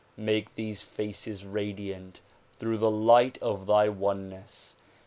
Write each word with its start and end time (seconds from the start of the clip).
make 0.17 0.55
these 0.55 0.81
faces 0.81 1.45
radiant 1.45 2.21
through 2.57 2.79
the 2.79 2.89
light 2.89 3.37
of 3.39 3.67
thy 3.67 3.87
oneness. 3.87 4.75